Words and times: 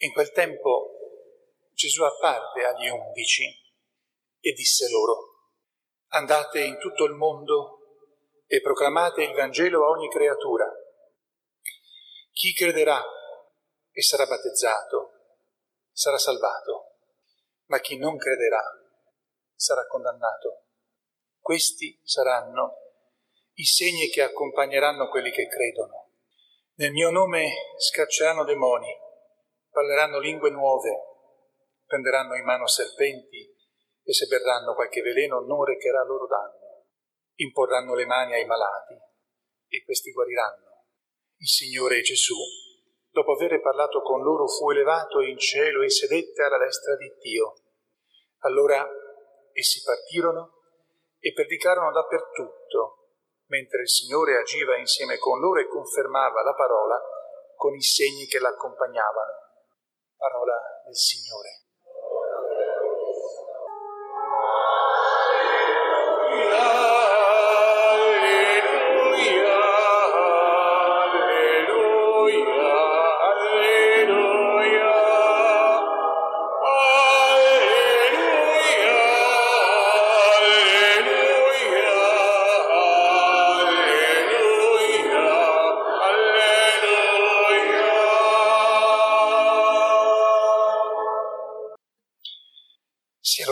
In 0.00 0.12
quel 0.12 0.30
tempo 0.30 0.90
Gesù 1.72 2.04
apparve 2.04 2.64
agli 2.64 2.88
undici 2.88 3.52
e 4.38 4.52
disse 4.52 4.88
loro, 4.90 5.16
andate 6.10 6.60
in 6.60 6.78
tutto 6.78 7.02
il 7.04 7.14
mondo 7.14 7.80
e 8.46 8.60
proclamate 8.60 9.24
il 9.24 9.34
Vangelo 9.34 9.84
a 9.84 9.88
ogni 9.88 10.08
creatura. 10.08 10.70
Chi 12.30 12.52
crederà 12.52 13.04
e 13.90 14.00
sarà 14.00 14.26
battezzato 14.26 15.14
sarà 15.90 16.16
salvato, 16.16 16.98
ma 17.66 17.80
chi 17.80 17.98
non 17.98 18.16
crederà 18.16 18.62
sarà 19.56 19.84
condannato. 19.88 20.66
Questi 21.40 22.00
saranno 22.04 22.76
i 23.54 23.64
segni 23.64 24.08
che 24.10 24.22
accompagneranno 24.22 25.08
quelli 25.08 25.32
che 25.32 25.48
credono. 25.48 26.12
Nel 26.74 26.92
mio 26.92 27.10
nome 27.10 27.74
scacceranno 27.78 28.44
demoni 28.44 29.06
parleranno 29.70 30.18
lingue 30.18 30.50
nuove, 30.50 30.90
prenderanno 31.84 32.36
in 32.36 32.44
mano 32.44 32.66
serpenti 32.66 33.56
e 34.02 34.12
se 34.12 34.26
berranno 34.26 34.74
qualche 34.74 35.00
veleno 35.02 35.40
non 35.40 35.64
recherà 35.64 36.02
loro 36.04 36.26
danno, 36.26 36.86
imporranno 37.36 37.94
le 37.94 38.06
mani 38.06 38.34
ai 38.34 38.46
malati 38.46 38.94
e 39.68 39.84
questi 39.84 40.12
guariranno. 40.12 40.84
Il 41.36 41.48
Signore 41.48 42.00
Gesù, 42.00 42.36
dopo 43.10 43.32
aver 43.32 43.60
parlato 43.60 44.02
con 44.02 44.22
loro, 44.22 44.46
fu 44.48 44.70
elevato 44.70 45.20
in 45.20 45.38
cielo 45.38 45.82
e 45.82 45.90
sedette 45.90 46.42
alla 46.42 46.58
destra 46.58 46.96
di 46.96 47.12
Dio. 47.20 47.54
Allora 48.42 48.88
essi 49.52 49.82
partirono 49.82 50.54
e 51.18 51.32
predicarono 51.32 51.92
dappertutto, 51.92 53.12
mentre 53.46 53.82
il 53.82 53.88
Signore 53.88 54.38
agiva 54.38 54.76
insieme 54.76 55.18
con 55.18 55.38
loro 55.40 55.60
e 55.60 55.68
confermava 55.68 56.42
la 56.42 56.54
parola 56.54 57.00
con 57.56 57.74
i 57.74 57.82
segni 57.82 58.26
che 58.26 58.38
l'accompagnavano. 58.38 59.47
Parola 60.18 60.82
del 60.84 60.96
Signore. 60.96 61.67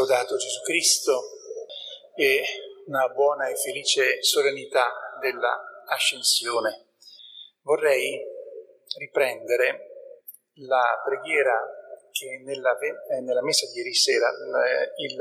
Lodato 0.06 0.36
Gesù 0.36 0.60
Cristo 0.60 1.20
e 2.14 2.40
una 2.86 3.08
buona 3.08 3.48
e 3.48 3.56
felice 3.56 4.22
solennità 4.22 4.86
della 5.20 5.82
Ascensione. 5.88 6.86
Vorrei 7.62 8.22
riprendere 8.98 10.12
la 10.62 11.02
preghiera 11.04 11.60
che 12.12 12.40
nella, 12.44 12.78
eh, 12.78 13.20
nella 13.20 13.42
messa 13.42 13.66
di 13.66 13.78
ieri 13.78 13.92
sera, 13.94 14.30
eh, 14.30 14.92
il, 15.02 15.16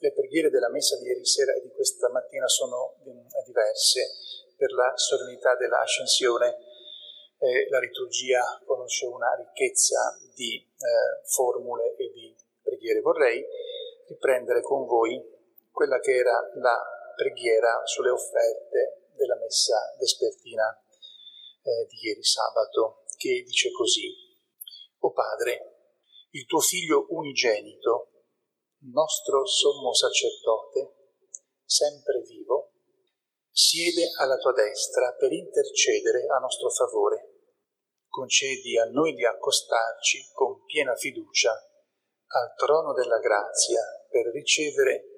le 0.00 0.12
preghiere 0.12 0.50
della 0.50 0.70
messa 0.70 0.98
di 0.98 1.06
ieri 1.06 1.24
sera 1.24 1.54
e 1.54 1.62
di 1.62 1.70
questa 1.70 2.10
mattina 2.10 2.48
sono 2.48 2.96
eh, 3.06 3.44
diverse 3.46 4.10
per 4.56 4.72
la 4.72 4.92
solennità 4.96 5.54
della 5.54 5.80
Ascensione. 5.80 6.56
Eh, 7.38 7.68
la 7.68 7.78
liturgia 7.78 8.42
conosce 8.64 9.06
una 9.06 9.34
ricchezza 9.36 10.18
di 10.34 10.56
eh, 10.56 11.26
formule 11.28 11.94
e 11.96 12.10
di 12.10 12.34
preghiere. 12.62 13.00
Vorrei 13.00 13.44
riprendere 14.08 14.62
con 14.62 14.86
voi 14.86 15.22
quella 15.70 15.98
che 15.98 16.16
era 16.16 16.38
la 16.54 16.80
preghiera 17.14 17.82
sulle 17.84 18.10
offerte 18.10 19.10
della 19.14 19.36
messa 19.36 19.76
vespertina 19.98 20.64
eh, 21.62 21.86
di 21.86 22.06
ieri 22.06 22.22
sabato, 22.22 23.04
che 23.16 23.42
dice 23.44 23.70
così, 23.72 24.14
O 25.00 25.12
Padre, 25.12 25.76
il 26.30 26.46
tuo 26.46 26.60
Figlio 26.60 27.06
unigenito, 27.10 28.10
nostro 28.92 29.46
sommo 29.46 29.92
sacerdote, 29.92 30.94
sempre 31.64 32.20
vivo, 32.22 32.72
siede 33.50 34.10
alla 34.20 34.36
tua 34.36 34.52
destra 34.52 35.14
per 35.18 35.32
intercedere 35.32 36.26
a 36.26 36.38
nostro 36.38 36.70
favore. 36.70 37.32
Concedi 38.06 38.78
a 38.78 38.84
noi 38.84 39.14
di 39.14 39.24
accostarci 39.24 40.30
con 40.32 40.64
piena 40.64 40.94
fiducia 40.94 41.52
al 42.28 42.54
trono 42.56 42.92
della 42.92 43.18
grazia 43.18 43.80
per 44.10 44.26
ricevere 44.32 45.16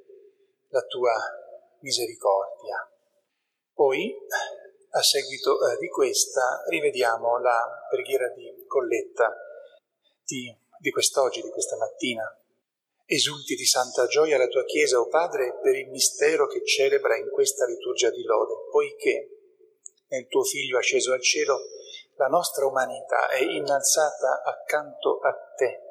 la 0.68 0.82
tua 0.82 1.14
misericordia. 1.80 2.90
Poi, 3.72 4.14
a 4.90 5.02
seguito 5.02 5.70
eh, 5.70 5.76
di 5.78 5.88
questa, 5.88 6.62
rivediamo 6.68 7.38
la 7.38 7.86
preghiera 7.88 8.28
di 8.30 8.64
colletta 8.66 9.34
di, 10.24 10.54
di 10.78 10.90
quest'oggi, 10.90 11.40
di 11.40 11.50
questa 11.50 11.76
mattina. 11.76 12.24
Esulti 13.06 13.54
di 13.54 13.64
santa 13.64 14.06
gioia 14.06 14.36
la 14.36 14.48
tua 14.48 14.64
Chiesa, 14.64 14.98
o 14.98 15.02
oh 15.02 15.08
Padre, 15.08 15.58
per 15.62 15.74
il 15.74 15.88
mistero 15.88 16.46
che 16.46 16.64
celebra 16.64 17.16
in 17.16 17.30
questa 17.30 17.64
liturgia 17.64 18.10
di 18.10 18.22
lode, 18.22 18.68
poiché 18.70 19.30
nel 20.08 20.26
tuo 20.26 20.42
Figlio 20.42 20.76
asceso 20.76 21.12
al 21.12 21.22
cielo 21.22 21.58
la 22.16 22.26
nostra 22.26 22.66
umanità 22.66 23.28
è 23.28 23.40
innalzata 23.40 24.42
accanto 24.42 25.20
a 25.20 25.32
te 25.56 25.87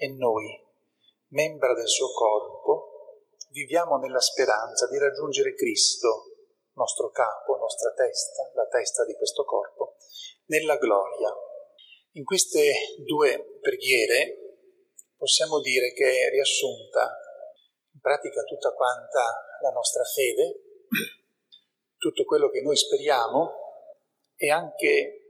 e 0.00 0.14
noi, 0.14 0.46
membra 1.30 1.74
del 1.74 1.88
suo 1.88 2.12
corpo, 2.12 3.24
viviamo 3.50 3.96
nella 3.96 4.20
speranza 4.20 4.86
di 4.86 4.96
raggiungere 4.96 5.54
Cristo, 5.54 6.36
nostro 6.74 7.10
capo, 7.10 7.56
nostra 7.56 7.92
testa, 7.94 8.48
la 8.54 8.68
testa 8.68 9.04
di 9.04 9.14
questo 9.14 9.44
corpo, 9.44 9.96
nella 10.46 10.76
gloria. 10.76 11.34
In 12.12 12.22
queste 12.22 12.94
due 13.04 13.58
preghiere 13.60 14.38
possiamo 15.16 15.60
dire 15.60 15.92
che 15.92 16.26
è 16.26 16.30
riassunta 16.30 17.18
in 17.92 18.00
pratica 18.00 18.42
tutta 18.44 18.72
quanta 18.74 19.58
la 19.60 19.70
nostra 19.70 20.04
fede, 20.04 20.86
tutto 21.98 22.24
quello 22.24 22.50
che 22.50 22.62
noi 22.62 22.76
speriamo 22.76 23.50
e 24.36 24.48
anche 24.50 25.22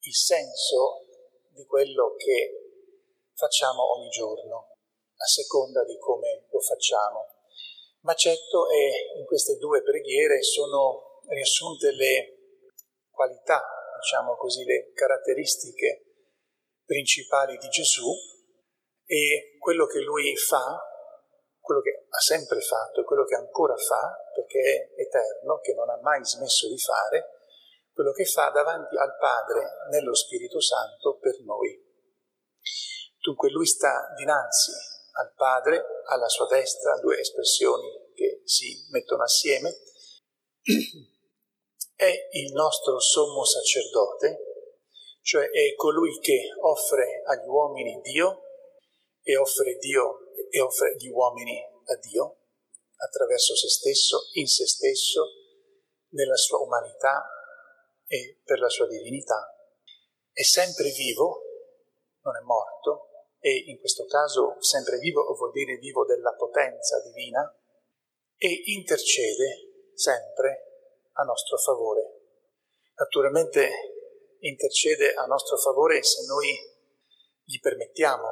il 0.00 0.14
senso 0.14 1.06
di 1.50 1.64
quello 1.64 2.16
che 2.16 2.69
facciamo 3.40 3.96
ogni 3.96 4.10
giorno 4.10 4.76
a 5.16 5.24
seconda 5.24 5.82
di 5.84 5.96
come 5.98 6.46
lo 6.50 6.60
facciamo. 6.60 7.24
Ma 8.00 8.12
certo 8.12 8.68
è 8.68 9.16
in 9.18 9.24
queste 9.24 9.56
due 9.56 9.82
preghiere 9.82 10.42
sono 10.42 11.20
riassunte 11.26 11.92
le 11.92 12.36
qualità, 13.10 13.62
diciamo 13.96 14.36
così, 14.36 14.64
le 14.64 14.92
caratteristiche 14.92 16.04
principali 16.84 17.56
di 17.56 17.68
Gesù 17.68 18.10
e 19.06 19.56
quello 19.58 19.86
che 19.86 20.00
lui 20.00 20.36
fa, 20.36 20.78
quello 21.60 21.80
che 21.80 22.06
ha 22.08 22.20
sempre 22.20 22.60
fatto 22.60 23.00
e 23.00 23.04
quello 23.04 23.24
che 23.24 23.36
ancora 23.36 23.76
fa, 23.76 24.16
perché 24.34 24.92
è 24.96 25.00
eterno, 25.00 25.60
che 25.60 25.74
non 25.74 25.88
ha 25.88 25.98
mai 26.02 26.24
smesso 26.24 26.68
di 26.68 26.78
fare, 26.78 27.38
quello 27.92 28.12
che 28.12 28.24
fa 28.24 28.50
davanti 28.50 28.96
al 28.96 29.16
Padre 29.18 29.68
nello 29.90 30.14
Spirito 30.14 30.60
Santo 30.60 31.18
per 31.18 31.38
noi. 31.40 31.88
Dunque 33.20 33.50
lui 33.50 33.66
sta 33.66 34.12
dinanzi 34.16 34.70
al 35.12 35.34
Padre, 35.34 35.84
alla 36.06 36.28
sua 36.28 36.46
destra, 36.46 36.98
due 37.00 37.18
espressioni 37.18 37.86
che 38.14 38.40
si 38.44 38.86
mettono 38.90 39.24
assieme, 39.24 39.70
è 41.94 42.28
il 42.32 42.52
nostro 42.52 42.98
sommo 42.98 43.44
sacerdote, 43.44 44.38
cioè 45.20 45.50
è 45.50 45.74
colui 45.74 46.18
che 46.20 46.48
offre 46.60 47.22
agli 47.26 47.46
uomini 47.46 48.00
Dio 48.00 48.40
e 49.22 49.36
offre 49.36 49.76
Dio 49.76 50.32
e 50.50 50.60
offre 50.60 50.96
gli 50.96 51.08
uomini 51.08 51.60
a 51.60 51.96
Dio 51.96 52.38
attraverso 52.96 53.54
se 53.54 53.68
stesso, 53.68 54.28
in 54.32 54.46
se 54.46 54.66
stesso, 54.66 55.26
nella 56.12 56.36
sua 56.36 56.58
umanità 56.58 57.28
e 58.06 58.40
per 58.44 58.58
la 58.58 58.68
sua 58.68 58.86
divinità. 58.86 59.54
È 60.32 60.42
sempre 60.42 60.90
vivo, 60.90 61.42
non 62.22 62.36
è 62.36 62.40
morto, 62.40 63.09
e 63.40 63.64
in 63.66 63.78
questo 63.80 64.04
caso 64.04 64.56
sempre 64.60 64.98
vivo 64.98 65.24
vuol 65.34 65.50
dire 65.50 65.76
vivo 65.76 66.04
della 66.04 66.34
potenza 66.34 67.00
divina, 67.00 67.42
e 68.36 68.62
intercede 68.66 69.90
sempre 69.94 71.10
a 71.12 71.24
nostro 71.24 71.58
favore. 71.58 72.20
Naturalmente 72.94 73.68
intercede 74.40 75.12
a 75.12 75.26
nostro 75.26 75.56
favore 75.56 76.02
se 76.02 76.24
noi 76.26 76.48
gli 77.44 77.58
permettiamo, 77.60 78.28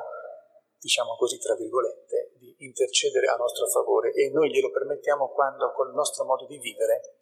diciamo 0.79 1.17
così 1.17 1.39
tra 1.39 1.55
virgolette, 1.57 2.33
di 2.39 2.55
intercedere 2.61 3.27
a 3.27 3.37
nostro 3.37 3.67
favore 3.67 4.13
e 4.13 4.31
noi 4.31 4.51
glielo 4.51 4.71
permettiamo 4.71 5.31
quando 5.33 5.73
col 5.73 5.93
nostro 5.93 6.25
modo 6.25 6.47
di 6.47 6.59
vivere 6.59 7.17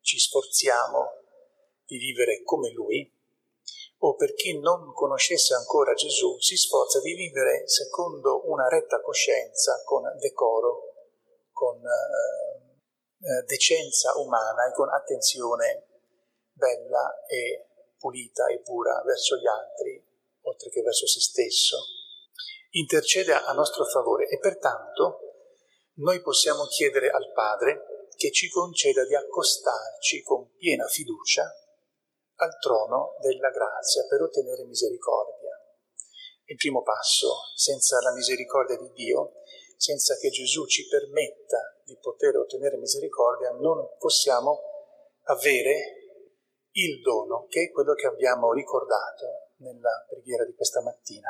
ci 0.00 0.18
sforziamo 0.18 1.10
di 1.84 1.98
vivere 1.98 2.42
come 2.42 2.70
lui 2.70 3.17
o 4.00 4.14
per 4.14 4.34
chi 4.34 4.58
non 4.60 4.92
conoscesse 4.92 5.54
ancora 5.54 5.92
Gesù 5.94 6.38
si 6.38 6.56
sforza 6.56 7.00
di 7.00 7.14
vivere 7.14 7.66
secondo 7.66 8.48
una 8.48 8.68
retta 8.68 9.00
coscienza, 9.00 9.82
con 9.84 10.02
decoro, 10.18 10.94
con 11.50 11.76
eh, 11.78 12.68
eh, 13.20 13.42
decenza 13.46 14.16
umana 14.18 14.68
e 14.68 14.72
con 14.72 14.88
attenzione 14.88 15.86
bella 16.52 17.24
e 17.26 17.66
pulita 17.98 18.46
e 18.46 18.60
pura 18.60 19.02
verso 19.04 19.36
gli 19.36 19.46
altri, 19.46 20.04
oltre 20.42 20.70
che 20.70 20.82
verso 20.82 21.06
se 21.06 21.20
stesso. 21.20 21.78
Intercede 22.70 23.32
a 23.32 23.52
nostro 23.52 23.84
favore 23.84 24.28
e 24.28 24.38
pertanto 24.38 25.20
noi 25.94 26.20
possiamo 26.20 26.66
chiedere 26.66 27.10
al 27.10 27.32
Padre 27.32 28.06
che 28.14 28.30
ci 28.30 28.48
conceda 28.48 29.04
di 29.04 29.16
accostarci 29.16 30.22
con 30.22 30.54
piena 30.56 30.86
fiducia 30.86 31.52
al 32.40 32.58
trono 32.58 33.16
della 33.20 33.50
grazia 33.50 34.04
per 34.06 34.22
ottenere 34.22 34.64
misericordia. 34.64 35.50
Il 36.44 36.56
primo 36.56 36.82
passo, 36.82 37.34
senza 37.56 38.00
la 38.00 38.12
misericordia 38.12 38.76
di 38.76 38.90
Dio, 38.92 39.42
senza 39.76 40.16
che 40.16 40.30
Gesù 40.30 40.66
ci 40.66 40.86
permetta 40.88 41.76
di 41.84 41.96
poter 42.00 42.36
ottenere 42.36 42.76
misericordia, 42.76 43.50
non 43.50 43.96
possiamo 43.98 44.60
avere 45.24 45.98
il 46.72 47.00
dono, 47.00 47.46
che 47.48 47.64
è 47.64 47.70
quello 47.70 47.94
che 47.94 48.06
abbiamo 48.06 48.52
ricordato 48.52 49.52
nella 49.58 50.04
preghiera 50.08 50.44
di 50.44 50.54
questa 50.54 50.80
mattina. 50.80 51.28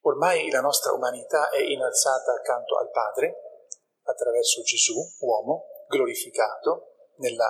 Ormai 0.00 0.50
la 0.50 0.60
nostra 0.60 0.92
umanità 0.92 1.48
è 1.50 1.60
innalzata 1.60 2.32
accanto 2.32 2.76
al 2.76 2.90
Padre, 2.90 3.68
attraverso 4.02 4.62
Gesù, 4.62 4.94
uomo, 5.20 5.66
glorificato 5.88 7.12
nella 7.16 7.48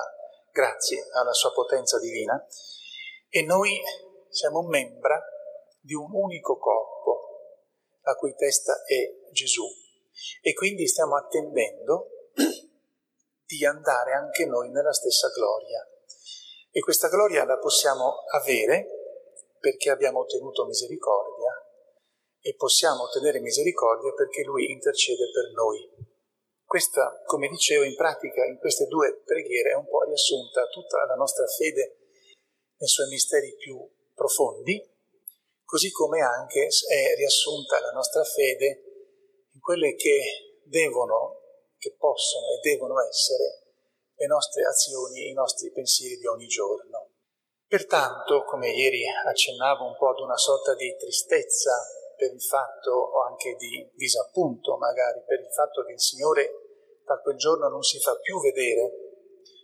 grazie 0.54 1.08
alla 1.10 1.32
sua 1.32 1.50
potenza 1.52 1.98
divina, 1.98 2.40
e 3.28 3.42
noi 3.42 3.82
siamo 4.28 4.62
membra 4.62 5.20
di 5.80 5.94
un 5.94 6.08
unico 6.12 6.56
corpo, 6.58 7.98
la 8.02 8.14
cui 8.14 8.36
testa 8.36 8.84
è 8.84 9.32
Gesù. 9.32 9.64
E 10.40 10.54
quindi 10.54 10.86
stiamo 10.86 11.16
attendendo 11.16 12.30
di 13.44 13.66
andare 13.66 14.12
anche 14.12 14.46
noi 14.46 14.70
nella 14.70 14.92
stessa 14.92 15.28
gloria. 15.30 15.84
E 16.70 16.80
questa 16.80 17.08
gloria 17.08 17.44
la 17.44 17.58
possiamo 17.58 18.22
avere 18.30 18.86
perché 19.58 19.90
abbiamo 19.90 20.20
ottenuto 20.20 20.66
misericordia 20.66 21.50
e 22.40 22.54
possiamo 22.54 23.04
ottenere 23.04 23.40
misericordia 23.40 24.12
perché 24.12 24.44
Lui 24.44 24.70
intercede 24.70 25.24
per 25.32 25.50
noi. 25.52 25.93
Questa, 26.74 27.22
come 27.26 27.46
dicevo, 27.46 27.84
in 27.84 27.94
pratica 27.94 28.44
in 28.44 28.58
queste 28.58 28.86
due 28.86 29.22
preghiere 29.24 29.70
è 29.70 29.74
un 29.74 29.86
po' 29.86 30.02
riassunta 30.02 30.66
tutta 30.66 31.06
la 31.06 31.14
nostra 31.14 31.46
fede 31.46 31.98
nei 32.78 32.88
suoi 32.88 33.06
misteri 33.10 33.54
più 33.54 33.78
profondi, 34.12 34.82
così 35.64 35.92
come 35.92 36.20
anche 36.20 36.66
è 36.66 37.14
riassunta 37.14 37.78
la 37.78 37.92
nostra 37.92 38.24
fede 38.24 38.82
in 39.52 39.60
quelle 39.60 39.94
che 39.94 40.58
devono, 40.64 41.42
che 41.78 41.94
possono 41.96 42.46
e 42.56 42.68
devono 42.68 43.00
essere 43.06 43.70
le 44.12 44.26
nostre 44.26 44.64
azioni, 44.64 45.28
i 45.28 45.32
nostri 45.32 45.70
pensieri 45.70 46.16
di 46.16 46.26
ogni 46.26 46.48
giorno. 46.48 47.12
Pertanto, 47.68 48.42
come 48.42 48.72
ieri 48.72 49.04
accennavo 49.06 49.86
un 49.86 49.96
po' 49.96 50.08
ad 50.08 50.18
una 50.18 50.36
sorta 50.36 50.74
di 50.74 50.92
tristezza 50.98 51.70
per 52.16 52.32
il 52.32 52.42
fatto, 52.42 52.90
o 52.90 53.22
anche 53.26 53.54
di 53.54 53.88
disappunto 53.94 54.76
magari, 54.76 55.22
per 55.24 55.38
il 55.38 55.52
fatto 55.52 55.84
che 55.84 55.92
il 55.92 56.00
Signore 56.00 56.62
da 57.04 57.20
quel 57.20 57.36
giorno 57.36 57.68
non 57.68 57.82
si 57.82 58.00
fa 58.00 58.16
più 58.16 58.40
vedere, 58.40 58.90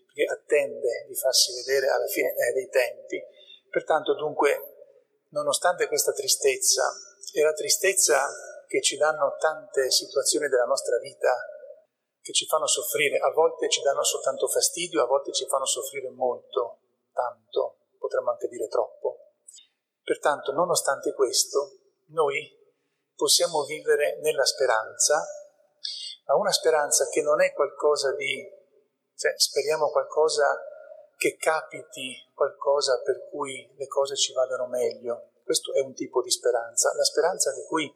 perché 0.06 0.24
attende 0.30 1.04
di 1.06 1.14
farsi 1.14 1.52
vedere 1.54 1.88
alla 1.88 2.06
fine 2.06 2.34
eh, 2.34 2.52
dei 2.52 2.68
tempi. 2.68 3.22
Pertanto 3.68 4.14
dunque, 4.14 5.24
nonostante 5.30 5.86
questa 5.86 6.12
tristezza, 6.12 6.90
e 7.32 7.42
la 7.42 7.52
tristezza 7.52 8.28
che 8.66 8.82
ci 8.82 8.96
danno 8.96 9.36
tante 9.38 9.90
situazioni 9.90 10.48
della 10.48 10.64
nostra 10.64 10.98
vita 10.98 11.34
che 12.20 12.32
ci 12.32 12.46
fanno 12.46 12.66
soffrire, 12.66 13.18
a 13.18 13.32
volte 13.32 13.68
ci 13.68 13.80
danno 13.82 14.02
soltanto 14.04 14.46
fastidio, 14.46 15.02
a 15.02 15.06
volte 15.06 15.32
ci 15.32 15.46
fanno 15.46 15.64
soffrire 15.64 16.10
molto, 16.10 16.80
tanto, 17.12 17.86
potremmo 17.98 18.30
anche 18.30 18.48
dire 18.48 18.68
troppo. 18.68 19.32
Pertanto, 20.02 20.52
nonostante 20.52 21.14
questo, 21.14 21.78
noi 22.08 22.58
possiamo 23.14 23.64
vivere 23.64 24.18
nella 24.20 24.44
speranza 24.44 25.24
ma 26.30 26.36
una 26.36 26.52
speranza 26.52 27.08
che 27.08 27.22
non 27.22 27.42
è 27.42 27.52
qualcosa 27.52 28.14
di, 28.14 28.48
cioè 29.16 29.32
speriamo 29.36 29.90
qualcosa 29.90 30.56
che 31.16 31.36
capiti, 31.36 32.30
qualcosa 32.32 33.02
per 33.02 33.28
cui 33.28 33.68
le 33.76 33.88
cose 33.88 34.14
ci 34.14 34.32
vadano 34.32 34.68
meglio. 34.68 35.32
Questo 35.42 35.74
è 35.74 35.80
un 35.80 35.92
tipo 35.92 36.22
di 36.22 36.30
speranza. 36.30 36.94
La 36.94 37.02
speranza 37.02 37.52
di 37.52 37.64
cui 37.66 37.92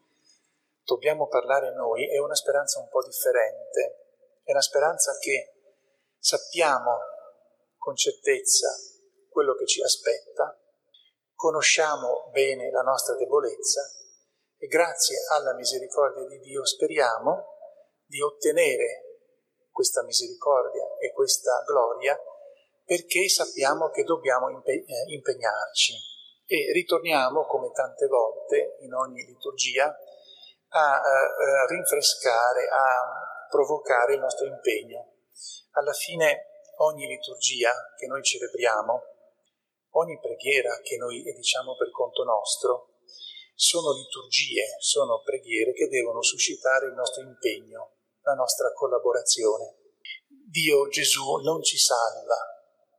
dobbiamo 0.83 1.27
parlare 1.29 1.73
noi 1.73 2.09
è 2.09 2.17
una 2.17 2.35
speranza 2.35 2.79
un 2.79 2.89
po' 2.89 3.03
differente. 3.05 4.41
È 4.43 4.51
una 4.51 4.61
speranza 4.61 5.17
che 5.17 5.53
sappiamo 6.19 6.99
con 7.77 7.95
certezza 7.95 8.67
quello 9.29 9.55
che 9.55 9.65
ci 9.65 9.81
aspetta, 9.81 10.59
conosciamo 11.33 12.29
bene 12.31 12.69
la 12.69 12.81
nostra 12.81 13.15
debolezza 13.15 13.81
e 14.57 14.67
grazie 14.67 15.17
alla 15.31 15.53
misericordia 15.53 16.25
di 16.25 16.39
Dio 16.39 16.65
speriamo 16.65 17.54
di 18.15 18.21
ottenere 18.21 19.19
questa 19.69 20.01
misericordia 20.03 20.87
e 20.99 21.11
questa 21.11 21.61
gloria 21.67 22.17
perché 22.85 23.27
sappiamo 23.27 23.89
che 23.89 24.03
dobbiamo 24.03 24.47
eh, 24.63 24.83
impegnarci 25.07 25.93
e 26.45 26.71
ritorniamo 26.71 27.45
come 27.45 27.71
tante 27.73 28.07
volte 28.07 28.77
in 28.79 28.93
ogni 28.93 29.25
liturgia 29.25 29.93
a, 30.69 30.93
a 30.93 31.65
rinfrescare, 31.67 32.67
a 32.69 33.47
provocare 33.49 34.13
il 34.13 34.19
nostro 34.21 34.45
impegno. 34.45 35.13
Alla 35.71 35.93
fine 35.93 36.61
ogni 36.77 37.07
liturgia 37.07 37.73
che 37.97 38.05
noi 38.05 38.23
celebriamo, 38.23 39.03
ogni 39.95 40.19
preghiera 40.21 40.79
che 40.81 40.95
noi 40.95 41.21
diciamo 41.23 41.75
per 41.75 41.89
conto 41.91 42.23
nostro, 42.23 42.95
sono 43.55 43.93
liturgie, 43.93 44.75
sono 44.79 45.21
preghiere 45.21 45.73
che 45.73 45.87
devono 45.87 46.21
suscitare 46.21 46.87
il 46.87 46.93
nostro 46.93 47.23
impegno, 47.23 47.94
la 48.25 48.33
nostra 48.33 48.73
collaborazione. 48.73 49.77
Dio 50.27 50.87
Gesù 50.87 51.37
non 51.37 51.61
ci 51.61 51.77
salva 51.77 52.37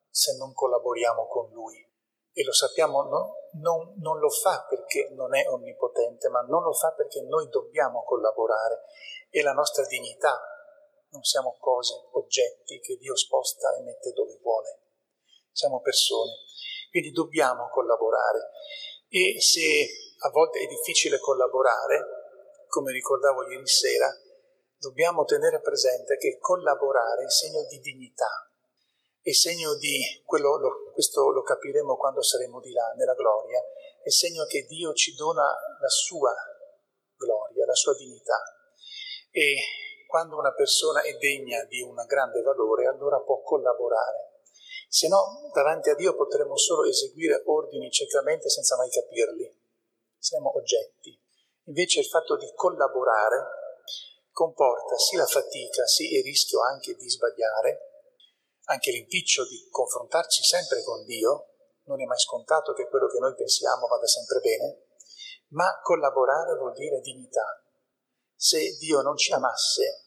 se 0.08 0.36
non 0.36 0.52
collaboriamo 0.52 1.26
con 1.26 1.50
Lui 1.50 1.84
e 2.32 2.44
lo 2.44 2.52
sappiamo, 2.52 3.02
no, 3.02 3.34
non, 3.62 3.94
non 3.98 4.18
lo 4.18 4.28
fa 4.28 4.66
perché 4.68 5.08
non 5.14 5.34
è 5.34 5.48
onnipotente, 5.48 6.28
ma 6.28 6.42
non 6.42 6.62
lo 6.62 6.72
fa 6.72 6.92
perché 6.92 7.22
noi 7.22 7.48
dobbiamo 7.48 8.04
collaborare 8.04 8.84
e 9.30 9.42
la 9.42 9.52
nostra 9.52 9.84
dignità. 9.86 10.38
Non 11.08 11.22
siamo 11.22 11.56
cose, 11.58 11.94
oggetti 12.12 12.78
che 12.80 12.96
Dio 12.98 13.16
sposta 13.16 13.74
e 13.76 13.82
mette 13.82 14.12
dove 14.12 14.38
vuole. 14.42 14.80
Siamo 15.50 15.80
persone. 15.80 16.32
Quindi 16.90 17.10
dobbiamo 17.10 17.68
collaborare. 17.70 18.50
E 19.08 19.40
se 19.40 19.86
a 20.18 20.30
volte 20.30 20.60
è 20.60 20.66
difficile 20.66 21.18
collaborare, 21.18 22.04
come 22.68 22.92
ricordavo 22.92 23.48
ieri 23.48 23.66
sera, 23.66 24.14
dobbiamo 24.78 25.24
tenere 25.24 25.60
presente 25.60 26.16
che 26.16 26.38
collaborare 26.38 27.24
è 27.24 27.30
segno 27.30 27.64
di 27.64 27.78
dignità, 27.80 28.50
è 29.20 29.32
segno 29.32 29.74
di, 29.76 30.22
quello, 30.24 30.56
lo, 30.56 30.92
questo 30.92 31.30
lo 31.30 31.42
capiremo 31.42 31.96
quando 31.96 32.22
saremo 32.22 32.60
di 32.60 32.72
là, 32.72 32.92
nella 32.96 33.14
gloria, 33.14 33.60
è 34.02 34.10
segno 34.10 34.44
che 34.44 34.66
Dio 34.66 34.92
ci 34.92 35.14
dona 35.14 35.42
la 35.42 35.88
sua 35.88 36.32
gloria, 37.16 37.66
la 37.66 37.74
sua 37.74 37.94
dignità. 37.94 38.40
E 39.30 39.56
quando 40.06 40.38
una 40.38 40.54
persona 40.54 41.02
è 41.02 41.16
degna 41.16 41.64
di 41.64 41.80
un 41.80 41.96
grande 42.06 42.40
valore, 42.42 42.86
allora 42.86 43.18
può 43.20 43.42
collaborare. 43.42 44.42
Se 44.88 45.08
no, 45.08 45.50
davanti 45.52 45.90
a 45.90 45.94
Dio 45.96 46.14
potremo 46.14 46.56
solo 46.56 46.84
eseguire 46.84 47.42
ordini 47.46 47.90
ciecamente 47.90 48.48
senza 48.48 48.76
mai 48.76 48.88
capirli. 48.88 49.52
Saremo 50.16 50.56
oggetti. 50.56 51.20
Invece 51.64 52.00
il 52.00 52.06
fatto 52.06 52.36
di 52.36 52.50
collaborare 52.54 53.65
comporta 54.36 54.98
sì 54.98 55.16
la 55.16 55.24
fatica, 55.24 55.86
sì 55.86 56.12
il 56.12 56.22
rischio 56.22 56.60
anche 56.60 56.94
di 56.94 57.08
sbagliare, 57.08 58.12
anche 58.64 58.90
l'impiccio 58.90 59.46
di 59.46 59.66
confrontarci 59.70 60.42
sempre 60.44 60.82
con 60.82 61.06
Dio, 61.06 61.54
non 61.84 62.02
è 62.02 62.04
mai 62.04 62.18
scontato 62.18 62.74
che 62.74 62.86
quello 62.86 63.06
che 63.06 63.18
noi 63.18 63.34
pensiamo 63.34 63.86
vada 63.86 64.06
sempre 64.06 64.40
bene, 64.40 64.88
ma 65.52 65.80
collaborare 65.80 66.54
vuol 66.58 66.74
dire 66.74 67.00
dignità. 67.00 67.64
Se 68.34 68.76
Dio 68.76 69.00
non 69.00 69.16
ci 69.16 69.32
amasse, 69.32 70.04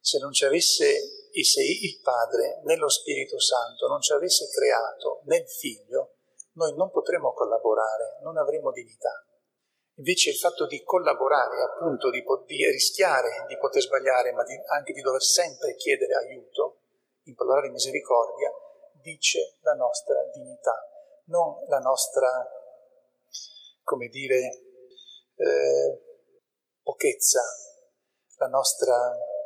se 0.00 0.18
non 0.18 0.32
ci 0.32 0.44
avesse, 0.44 1.30
se 1.30 1.62
il 1.62 2.00
Padre 2.02 2.62
nello 2.64 2.88
Spirito 2.88 3.38
Santo 3.38 3.86
non 3.86 4.00
ci 4.00 4.12
avesse 4.12 4.48
creato 4.48 5.20
nel 5.26 5.48
Figlio, 5.48 6.16
noi 6.54 6.74
non 6.74 6.90
potremmo 6.90 7.32
collaborare, 7.32 8.18
non 8.22 8.36
avremo 8.36 8.72
dignità. 8.72 9.24
Invece 10.00 10.30
il 10.30 10.36
fatto 10.36 10.66
di 10.66 10.82
collaborare, 10.82 11.60
appunto 11.60 12.08
di, 12.08 12.24
di 12.46 12.66
rischiare 12.70 13.44
di 13.46 13.58
poter 13.58 13.82
sbagliare, 13.82 14.32
ma 14.32 14.42
di, 14.44 14.58
anche 14.72 14.94
di 14.94 15.02
dover 15.02 15.20
sempre 15.20 15.74
chiedere 15.76 16.14
aiuto, 16.14 16.84
implorare 17.24 17.68
misericordia, 17.68 18.50
dice 18.94 19.58
la 19.60 19.74
nostra 19.74 20.24
dignità, 20.32 20.88
non 21.26 21.62
la 21.68 21.80
nostra, 21.80 22.30
come 23.82 24.08
dire, 24.08 24.38
eh, 25.36 26.00
pochezza, 26.82 27.42
la 28.36 28.48
nostra 28.48 28.96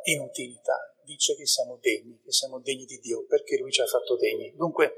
inutilità. 0.03 0.95
Dice 1.03 1.35
che 1.35 1.45
siamo 1.45 1.77
degni, 1.81 2.17
che 2.23 2.31
siamo 2.31 2.61
degni 2.61 2.85
di 2.85 2.97
Dio, 2.99 3.25
perché 3.25 3.57
Lui 3.57 3.71
ci 3.71 3.81
ha 3.81 3.85
fatto 3.85 4.15
degni. 4.15 4.55
Dunque 4.55 4.95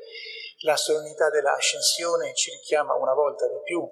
la 0.60 0.78
solennità 0.78 1.32
dell'ascensione 1.32 2.36
ci 2.36 2.52
richiama 2.52 2.94
una 2.94 3.16
volta 3.16 3.48
di 3.48 3.60
più 3.64 3.92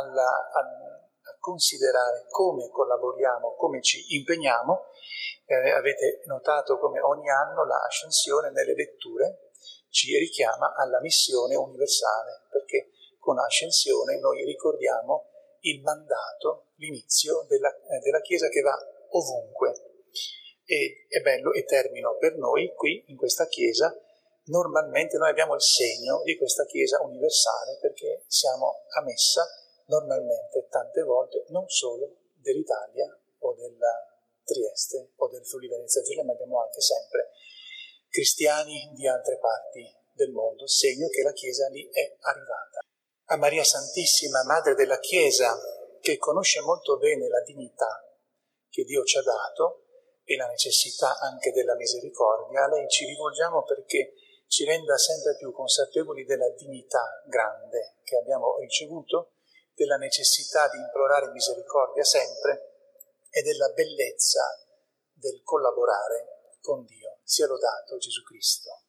alla, 0.00 0.50
a, 0.52 0.60
a 0.60 1.36
considerare 1.38 2.26
come 2.28 2.68
collaboriamo, 2.68 3.54
come 3.56 3.82
ci 3.82 4.16
impegniamo 4.16 4.86
eh, 5.52 5.70
avete 5.70 6.22
notato 6.26 6.78
come 6.78 7.00
ogni 7.00 7.28
anno 7.28 7.64
l'ascensione 7.66 8.50
nelle 8.50 8.74
letture 8.74 9.50
ci 9.90 10.16
richiama 10.16 10.74
alla 10.74 11.00
missione 11.00 11.54
universale, 11.54 12.46
perché 12.50 12.90
con 13.18 13.36
l'ascensione 13.36 14.18
noi 14.18 14.44
ricordiamo 14.44 15.28
il 15.60 15.82
mandato, 15.82 16.68
l'inizio 16.76 17.44
della, 17.46 17.68
eh, 17.68 17.98
della 18.00 18.20
Chiesa 18.20 18.48
che 18.48 18.62
va 18.62 18.74
ovunque. 19.10 19.90
E 20.64 21.06
è 21.08 21.20
bello, 21.20 21.52
e 21.52 21.64
termino 21.64 22.16
per 22.16 22.36
noi 22.36 22.72
qui 22.74 23.04
in 23.08 23.16
questa 23.16 23.46
Chiesa, 23.46 23.94
normalmente 24.44 25.18
noi 25.18 25.28
abbiamo 25.28 25.54
il 25.54 25.62
segno 25.62 26.22
di 26.22 26.36
questa 26.38 26.64
Chiesa 26.64 27.02
universale 27.02 27.76
perché 27.80 28.24
siamo 28.26 28.84
a 28.96 29.02
messa 29.02 29.44
normalmente 29.92 30.66
tante 30.70 31.02
volte 31.02 31.44
non 31.48 31.68
solo 31.68 32.30
dell'Italia 32.40 33.06
o 33.40 33.54
della 33.54 34.08
Trieste 34.42 35.12
o 35.16 35.28
del 35.28 35.44
Friuli 35.44 35.68
Venezia 35.68 36.00
Giulia, 36.02 36.24
ma 36.24 36.32
abbiamo 36.32 36.62
anche 36.62 36.80
sempre 36.80 37.30
cristiani 38.08 38.90
di 38.94 39.06
altre 39.06 39.38
parti 39.38 39.84
del 40.14 40.30
mondo, 40.30 40.66
segno 40.66 41.08
che 41.08 41.22
la 41.22 41.32
Chiesa 41.32 41.68
lì 41.68 41.88
è 41.90 42.16
arrivata. 42.20 42.80
A 43.26 43.36
Maria 43.36 43.64
Santissima, 43.64 44.44
Madre 44.44 44.74
della 44.74 44.98
Chiesa, 44.98 45.56
che 46.00 46.18
conosce 46.18 46.60
molto 46.60 46.96
bene 46.96 47.28
la 47.28 47.40
dignità 47.42 48.04
che 48.68 48.84
Dio 48.84 49.04
ci 49.04 49.18
ha 49.18 49.22
dato 49.22 49.84
e 50.24 50.36
la 50.36 50.46
necessità 50.46 51.18
anche 51.18 51.52
della 51.52 51.74
misericordia, 51.74 52.64
a 52.64 52.68
lei 52.68 52.88
ci 52.88 53.04
rivolgiamo 53.04 53.62
perché 53.62 54.14
ci 54.46 54.64
renda 54.64 54.96
sempre 54.96 55.36
più 55.36 55.52
consapevoli 55.52 56.24
della 56.24 56.48
dignità 56.50 57.22
grande 57.26 57.96
che 58.02 58.16
abbiamo 58.16 58.58
ricevuto, 58.58 59.32
della 59.74 59.96
necessità 59.96 60.68
di 60.68 60.78
implorare 60.78 61.30
misericordia 61.30 62.04
sempre 62.04 62.72
e 63.30 63.42
della 63.42 63.68
bellezza 63.70 64.42
del 65.12 65.42
collaborare 65.42 66.56
con 66.60 66.84
Dio. 66.84 67.20
Sia 67.24 67.46
lodato 67.46 67.96
Gesù 67.96 68.22
Cristo. 68.22 68.81